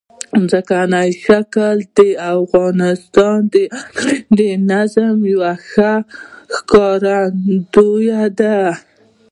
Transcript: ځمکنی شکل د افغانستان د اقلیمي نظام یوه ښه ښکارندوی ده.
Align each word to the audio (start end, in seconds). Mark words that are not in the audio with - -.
ځمکنی 0.49 1.09
شکل 1.23 1.77
د 1.97 1.99
افغانستان 2.35 3.37
د 3.53 3.55
اقلیمي 3.81 4.51
نظام 4.71 5.17
یوه 5.31 5.53
ښه 5.67 5.93
ښکارندوی 6.55 8.09
ده. 8.39 8.57